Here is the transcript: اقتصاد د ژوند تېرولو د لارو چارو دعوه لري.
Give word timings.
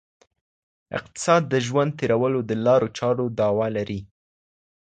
اقتصاد 0.97 1.41
د 1.49 1.55
ژوند 1.67 1.91
تېرولو 1.99 2.39
د 2.49 2.51
لارو 2.65 2.87
چارو 2.97 3.25
دعوه 3.39 3.67
لري. 3.77 3.99